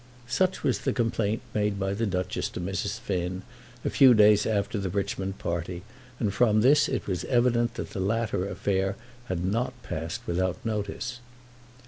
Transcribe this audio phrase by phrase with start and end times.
[0.25, 2.99] Such was the complaint made by the Duchess to Mrs.
[2.99, 3.43] Finn
[3.85, 5.83] a few days after the Richmond party,
[6.19, 8.95] and from this it was evident that the latter affair
[9.25, 11.19] had not passed without notice.